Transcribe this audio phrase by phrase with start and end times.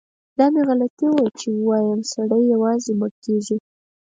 [0.37, 3.57] دا مې غلطي وه چي ووایم سړی یوازې مړ کیږي.